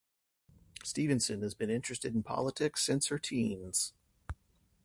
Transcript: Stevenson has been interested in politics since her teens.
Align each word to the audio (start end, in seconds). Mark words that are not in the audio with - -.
Stevenson 0.83 1.43
has 1.43 1.53
been 1.53 1.69
interested 1.69 2.15
in 2.15 2.23
politics 2.23 2.81
since 2.81 3.09
her 3.09 3.19
teens. 3.19 3.93